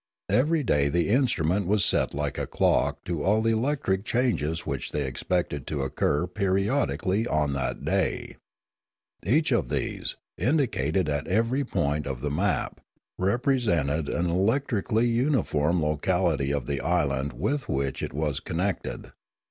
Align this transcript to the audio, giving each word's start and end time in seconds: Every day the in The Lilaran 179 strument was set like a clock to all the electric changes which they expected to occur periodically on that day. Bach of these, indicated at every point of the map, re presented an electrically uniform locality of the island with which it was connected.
Every 0.31 0.63
day 0.63 0.89
the 0.89 1.09
in 1.09 1.25
The 1.25 1.27
Lilaran 1.27 1.67
179 1.67 1.67
strument 1.67 1.67
was 1.67 1.85
set 1.85 2.13
like 2.15 2.37
a 2.39 2.47
clock 2.47 3.03
to 3.05 3.21
all 3.23 3.43
the 3.43 3.51
electric 3.51 4.03
changes 4.03 4.65
which 4.65 4.91
they 4.91 5.03
expected 5.05 5.67
to 5.67 5.83
occur 5.83 6.25
periodically 6.25 7.27
on 7.27 7.53
that 7.53 7.85
day. 7.85 8.37
Bach 9.21 9.51
of 9.51 9.69
these, 9.69 10.15
indicated 10.39 11.07
at 11.07 11.27
every 11.27 11.63
point 11.63 12.07
of 12.07 12.21
the 12.21 12.31
map, 12.31 12.81
re 13.19 13.37
presented 13.37 14.09
an 14.09 14.25
electrically 14.27 15.05
uniform 15.07 15.83
locality 15.83 16.51
of 16.51 16.65
the 16.65 16.81
island 16.81 17.33
with 17.33 17.69
which 17.69 18.01
it 18.01 18.11
was 18.11 18.39
connected. 18.39 19.11